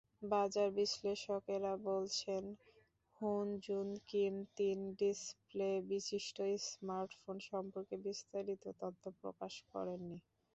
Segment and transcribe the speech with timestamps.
[0.27, 2.43] বাজার-বিশ্লেষকেরা বলছেন,
[3.17, 6.37] Hun-jun Kim তিন ডিসপ্লেবিশিষ্ট
[6.67, 10.17] smartphone সম্পর্কে বিস্তারিত তথ্য প্রকাশ করেননি।